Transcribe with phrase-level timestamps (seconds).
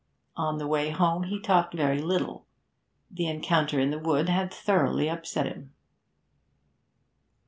[0.35, 2.47] On the way home he talked very little;
[3.11, 5.73] the encounter in the wood had thoroughly upset him.